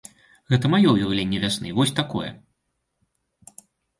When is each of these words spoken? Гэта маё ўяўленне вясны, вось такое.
Гэта 0.53 0.69
маё 0.73 0.89
ўяўленне 0.93 1.41
вясны, 1.43 1.73
вось 1.79 1.93
такое. 2.01 2.33